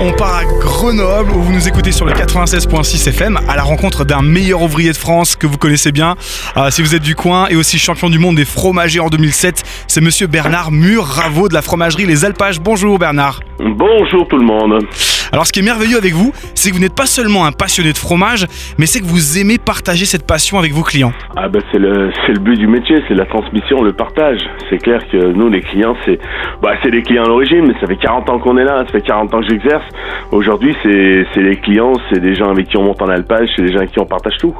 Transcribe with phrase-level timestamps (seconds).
[0.00, 4.04] on part à Grenoble où vous nous écoutez sur le 96.6 FM à la rencontre
[4.04, 6.14] d'un meilleur ouvrier de France que vous connaissez bien
[6.56, 9.64] euh, si vous êtes du coin et aussi champion du monde des fromagers en 2007.
[9.88, 12.60] C'est monsieur Bernard Mur-Ravo de la fromagerie Les Alpages.
[12.60, 13.40] Bonjour Bernard.
[13.58, 14.86] Bonjour tout le monde.
[15.32, 17.94] Alors ce qui est merveilleux avec vous, c'est que vous n'êtes pas seulement un passionné
[17.94, 18.44] de fromage,
[18.76, 21.12] mais c'est que vous aimez partager cette passion avec vos clients.
[21.34, 24.40] Ah ben c'est le le but du métier, c'est la transmission, le partage.
[24.68, 26.18] C'est clair que nous les clients c'est
[26.60, 28.92] bah c'est les clients à l'origine, mais ça fait 40 ans qu'on est là, ça
[28.92, 29.84] fait 40 ans que j'exerce.
[30.32, 33.62] Aujourd'hui c'est c'est les clients, c'est des gens avec qui on monte en alpage, c'est
[33.62, 34.54] des gens avec qui on partage tout.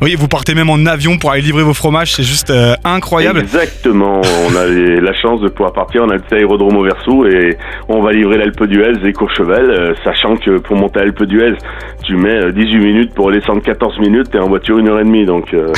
[0.00, 3.40] Oui, vous partez même en avion pour aller livrer vos fromages, c'est juste euh, incroyable.
[3.40, 7.26] Exactement, on a la chance de pouvoir partir, on a le petit aérodrome au Verso
[7.26, 7.56] et
[7.88, 11.54] on va livrer l'Alpe d'Huez et Courchevel, euh, sachant que pour monter à l'Alpe d'Huez,
[12.04, 15.04] tu mets euh, 18 minutes pour descendre 14 minutes et en voiture une heure et
[15.04, 15.72] demie, donc euh,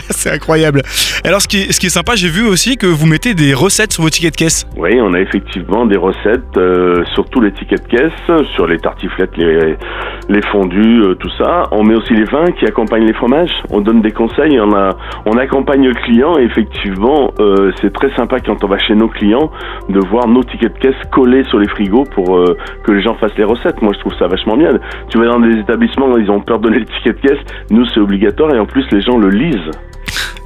[0.10, 0.82] c'est incroyable.
[1.24, 4.02] Alors ce qui, est, ce sympa, j'ai vu aussi que vous mettez des recettes sur
[4.02, 4.66] vos tickets de caisse.
[4.76, 8.78] oui, on a effectivement des recettes euh, sur tous les tickets de caisse, sur les
[8.78, 11.64] tartiflettes, les, fondus, euh, tout ça.
[11.70, 13.52] On met aussi les vins qui accompagnent les fromages.
[13.70, 16.36] On donne des conseils, on, accompagne le client.
[16.38, 19.50] Effectivement, euh, c'est très sympa quand on va chez nos clients
[19.88, 23.14] de voir nos tickets de caisse collés sur les frigos pour euh, que les gens
[23.14, 23.82] fassent les recettes.
[23.82, 24.70] Moi, je trouve ça vachement bien.
[25.08, 27.44] Tu vas dans des établissements, ils ont peur de donner le ticket de caisse.
[27.70, 29.70] Nous, c'est obligatoire et en plus, les gens le lisent.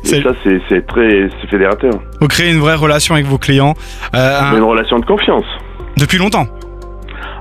[0.05, 0.31] Et ça,
[0.69, 1.93] c'est très fédérateur.
[2.21, 3.75] Vous créez une vraie relation avec vos clients
[4.15, 5.45] euh, un- une relation de confiance.
[5.97, 6.47] depuis longtemps.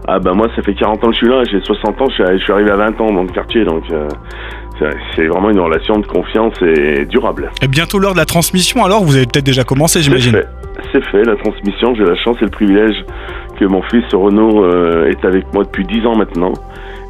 [0.09, 2.37] Ah bah moi ça fait 40 ans que je suis là, j'ai 60 ans, je
[2.39, 4.07] suis, arrivé à 20 ans dans le quartier, donc euh,
[5.15, 7.51] c'est- vraiment une relation de confiance et durable.
[7.61, 10.31] Et bientôt l'heure de la transmission, alors vous avez peut-être déjà commencé, C'est j'imagine.
[10.31, 10.47] fait,
[10.93, 12.95] c'est fait, la transmission, j'ai la chance et le privilège
[13.59, 16.53] que mon fils Renaud euh, est avec moi depuis 10 ans maintenant.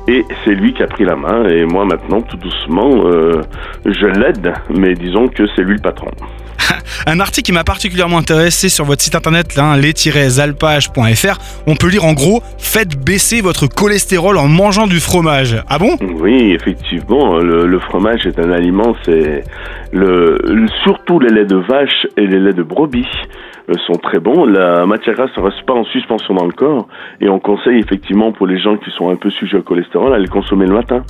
[0.08, 3.42] Et c'est lui qui a pris la main et moi maintenant tout doucement euh,
[3.86, 6.12] je l'aide, mais disons que c'est lui le patron.
[7.08, 12.06] Un article qui m'a particulièrement intéressé sur votre site internet, là, les-alpage.fr, on peut lire
[12.06, 15.56] en gros Faites baisser votre cholestérol en mangeant du fromage.
[15.70, 15.98] Ah bon?
[16.02, 19.44] Oui, effectivement, le, le fromage est un aliment, c'est
[19.92, 20.38] le,
[20.84, 23.08] surtout les laits de vache et les laits de brebis
[23.86, 24.46] sont très bons.
[24.46, 26.88] La matière grasse ne reste pas en suspension dans le corps
[27.20, 30.20] et on conseille effectivement pour les gens qui sont un peu sujets au cholestérol à
[30.20, 31.04] les consommer le matin.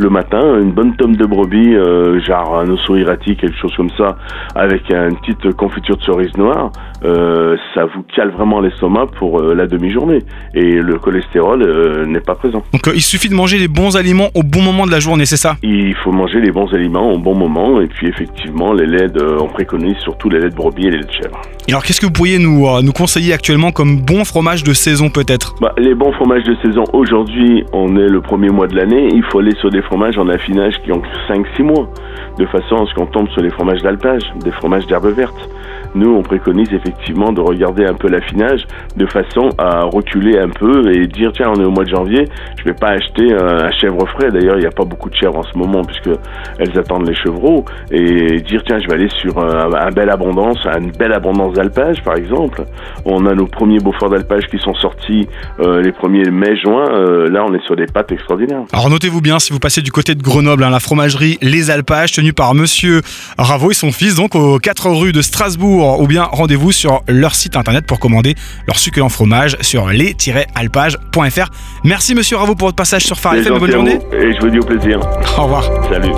[0.00, 4.16] Le matin, une bonne tome de brebis, euh, genre un ossoirati, quelque chose comme ça,
[4.54, 6.70] avec une petite confiture de cerise noire,
[7.04, 10.20] euh, ça vous cale vraiment l'estomac pour euh, la demi-journée.
[10.54, 12.62] Et le cholestérol euh, n'est pas présent.
[12.72, 15.26] Donc euh, il suffit de manger les bons aliments au bon moment de la journée,
[15.26, 15.56] c'est ça?
[15.64, 19.36] Il faut manger les bons aliments au bon moment et puis effectivement les laits de,
[19.40, 21.40] on préconise surtout les laits de brebis et les laits de chèvre.
[21.66, 24.74] Et alors qu'est-ce que vous pourriez nous, euh, nous conseiller actuellement comme bon fromage de
[24.74, 25.54] saison peut-être?
[25.58, 29.24] Bah, les bons fromages de saison, aujourd'hui on est le premier mois de l'année, il
[29.24, 31.00] faut aller sur des fromages en affinage qui ont
[31.30, 31.88] 5-6 mois,
[32.36, 35.48] de façon à ce qu'on tombe sur les fromages d'alpage, des fromages d'herbe verte.
[35.94, 38.60] Nous, on préconise effectivement de regarder un peu l'affinage
[38.96, 42.24] de façon à reculer un peu et dire tiens, on est au mois de janvier,
[42.58, 44.30] je vais pas acheter un, chèvre frais.
[44.30, 46.18] D'ailleurs, il n'y a pas beaucoup de chèvres en ce moment puisque
[46.58, 50.58] elles attendent les chevreaux et dire tiens, je vais aller sur un, un belle abondance,
[50.78, 52.64] une belle abondance d'alpage par exemple.
[53.04, 55.26] On a nos premiers Beaufort d'alpage qui sont sortis
[55.60, 56.86] euh, les premiers mai-juin.
[56.90, 58.62] Euh, là, on est sur des pâtes extraordinaires.
[58.72, 62.12] Alors notez-vous bien si vous passez du côté de Grenoble, hein, la fromagerie Les Alpages,
[62.12, 63.00] tenue par monsieur
[63.38, 67.34] Ravo et son fils, donc aux 4 rue de Strasbourg, ou bien rendez-vous sur leur
[67.34, 68.34] site internet pour commander
[68.66, 71.50] leur succulent fromage sur les-alpages.fr.
[71.84, 73.98] Merci monsieur Ravo pour votre passage sur Phare FM, bonne journée.
[74.12, 75.00] et je vous dis au plaisir.
[75.38, 75.64] Au revoir.
[75.90, 76.12] Salut.